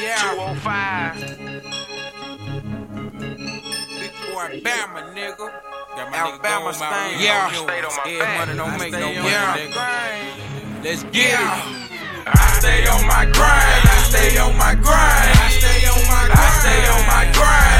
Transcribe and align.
Yeah. 0.00 0.16
205. 0.32 1.20
Big 4.00 4.16
boy 4.32 4.64
Bama, 4.64 5.12
nigga. 5.12 5.52
Got 5.94 6.08
my 6.10 6.16
Alabama 6.16 6.72
nigga 6.72 6.74
stain. 6.74 7.20
Yeah. 7.20 7.52
Stayed 7.52 7.84
on 7.84 7.92
my 7.92 8.00
Yeah, 8.10 8.24
money 8.38 8.56
don't 8.56 8.78
make 8.78 8.92
no 8.92 9.12
money, 9.12 9.20
nigga. 9.20 9.76
Let's 10.82 11.02
get 11.04 11.32
Yeah. 11.32 11.68
it. 11.68 11.74
I 12.26 12.28
stay 12.60 12.86
on 12.86 13.06
my 13.06 13.26
grind. 13.26 13.84
I 13.84 14.02
stay 14.08 14.38
on 14.38 14.56
my 14.56 14.74
grind. 14.74 15.36
I 15.36 15.50
stay 15.50 15.86
on 15.86 16.00
my 16.08 16.24
grind. 16.26 16.32
I 16.32 16.50
stay 16.60 16.88
on 16.88 17.06
my 17.06 17.24
grind. 17.34 17.71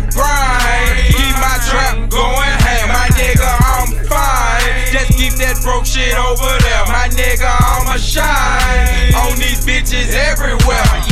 Nigga, 0.00 0.14
grind. 0.14 0.98
Keep 1.08 1.34
my 1.40 1.58
trap 1.68 2.10
going 2.10 2.54
ham. 2.64 2.88
My 2.88 3.08
nigga, 3.16 3.48
I'm 3.48 3.88
fine. 4.06 4.92
Just 4.92 5.18
keep 5.18 5.32
that 5.34 5.60
broke 5.62 5.86
shit 5.86 6.14
over 6.16 6.58
there. 6.62 6.84
My 6.86 7.08
nigga, 7.08 7.48
I'ma 7.48 7.96
shine. 7.96 9.14
On 9.14 9.36
these 9.38 9.64
bitches 9.64 10.14
everywhere. 10.14 11.07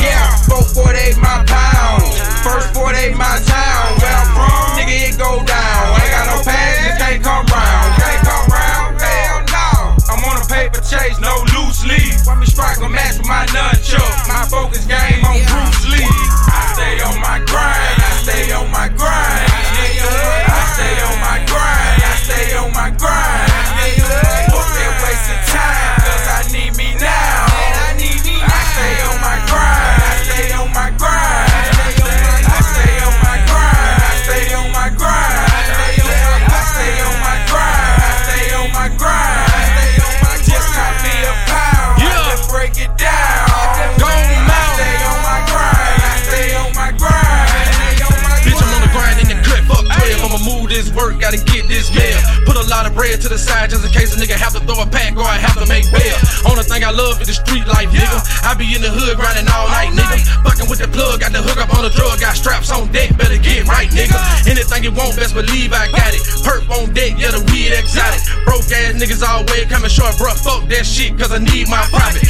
12. 50.67 50.77
This 50.77 50.91
work, 50.95 51.21
gotta 51.21 51.39
get 51.39 51.69
this 51.69 51.95
mail. 51.95 52.19
Put 52.45 52.57
a 52.57 52.67
lot 52.69 52.87
of 52.87 52.95
bread 52.95 53.21
to 53.23 53.29
the 53.29 53.39
side 53.39 53.71
just 53.71 53.87
in 53.87 53.91
case 53.93 54.15
a 54.15 54.19
nigga 54.19 54.35
have 54.35 54.53
to 54.53 54.61
throw 54.67 54.83
a 54.83 54.87
pack 54.87 55.17
or 55.17 55.23
I 55.23 55.39
have 55.39 55.55
to 55.63 55.67
make 55.67 55.87
bail. 55.91 56.19
Only 56.47 56.63
thing 56.67 56.85
I 56.85 56.91
love 56.91 57.21
is 57.23 57.29
the 57.29 57.39
street 57.39 57.67
life, 57.67 57.91
nigga. 57.91 58.19
I 58.43 58.55
be 58.55 58.75
in 58.75 58.83
the 58.83 58.91
hood 58.91 59.17
grinding 59.17 59.47
all 59.51 59.69
night, 59.71 59.95
nigga. 59.95 60.27
Fucking 60.43 60.69
with 60.69 60.83
the 60.83 60.89
plug, 60.91 61.21
got 61.21 61.33
the 61.33 61.43
hook 61.43 61.59
up 61.59 61.71
on 61.75 61.87
the 61.87 61.93
drug, 61.95 62.19
got 62.21 62.35
straps 62.37 62.71
on 62.71 62.91
deck, 62.93 63.15
better 63.17 63.39
get 63.39 63.67
right, 63.67 63.89
nigga. 63.91 64.19
Anything 64.47 64.85
you 64.85 64.93
want, 64.93 65.17
best 65.17 65.35
believe 65.35 65.73
I 65.73 65.91
got 65.91 66.13
it. 66.15 66.23
Perp 66.43 66.67
on 66.71 66.93
deck, 66.93 67.15
yeah, 67.19 67.31
the 67.31 67.43
weed 67.51 67.73
exotic. 67.73 68.23
Broke 68.45 68.67
ass 68.71 68.99
niggas 68.99 69.23
always 69.23 69.67
coming 69.71 69.91
short, 69.91 70.15
bruh. 70.19 70.35
Fuck 70.35 70.69
that 70.71 70.87
shit, 70.87 71.15
cause 71.19 71.33
I 71.33 71.39
need 71.39 71.69
my 71.71 71.83
profit. 71.91 72.27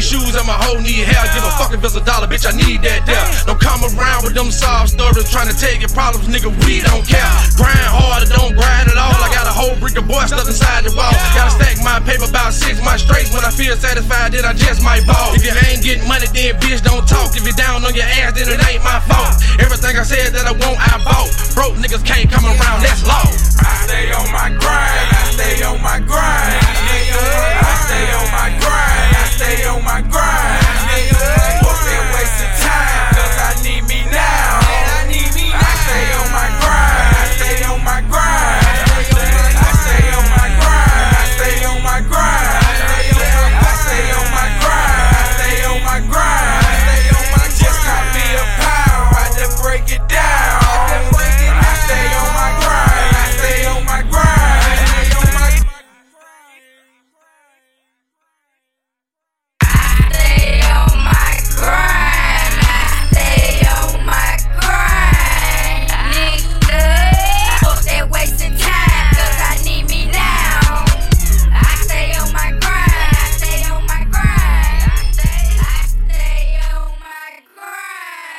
Need 0.00 0.08
shoes, 0.08 0.32
and 0.32 0.48
my 0.48 0.56
whole 0.56 0.80
need 0.80 1.04
hair. 1.04 1.20
Give 1.36 1.44
a 1.44 1.52
fuck 1.60 1.76
if 1.76 1.84
it's 1.84 1.92
a 1.92 2.00
dollar, 2.00 2.24
bitch, 2.24 2.48
I 2.48 2.56
need 2.56 2.80
that 2.88 3.04
there. 3.04 3.20
Don't 3.44 3.60
come 3.60 3.84
around 3.84 4.24
with 4.24 4.32
them 4.32 4.48
soft 4.48 4.96
stories 4.96 5.28
trying 5.28 5.52
to 5.52 5.56
tell 5.56 5.76
your 5.76 5.92
problems, 5.92 6.24
nigga. 6.24 6.48
We 6.64 6.80
don't 6.80 7.04
care. 7.04 7.20
Grind 7.60 7.84
hard 7.84 8.24
or 8.24 8.32
don't 8.32 8.56
grind 8.56 8.88
at 8.88 8.96
all. 8.96 9.12
I 9.12 9.28
got 9.28 9.44
a 9.44 9.52
whole 9.52 9.76
brick 9.76 10.00
of 10.00 10.08
boy 10.08 10.24
stuck 10.24 10.48
inside 10.48 10.88
the 10.88 10.96
wall. 10.96 11.12
Gotta 11.36 11.52
stack 11.52 11.76
my 11.84 12.00
paper 12.00 12.24
about 12.24 12.56
six 12.56 12.80
my 12.80 12.96
straight. 12.96 13.28
When 13.36 13.44
I 13.44 13.52
feel 13.52 13.76
satisfied, 13.76 14.32
then 14.32 14.48
I 14.48 14.56
just 14.56 14.80
might 14.80 15.04
ball. 15.04 15.36
If 15.36 15.44
you 15.44 15.52
ain't 15.68 15.84
getting 15.84 16.08
money, 16.08 16.32
then 16.32 16.56
bitch, 16.64 16.80
don't 16.80 17.04
talk. 17.04 17.36
If 17.36 17.44
you 17.44 17.52
down 17.52 17.84
on 17.84 17.92
your 17.92 18.08
ass, 18.24 18.40
then 18.40 18.48
it 18.48 18.56
ain't 18.72 18.80
my 18.80 19.04
fault. 19.04 19.36
Everything 19.60 20.00
I 20.00 20.04
said 20.08 20.32
that 20.32 20.48
I 20.48 20.56
want, 20.56 20.80
I 20.80 20.96
bought. 21.04 21.19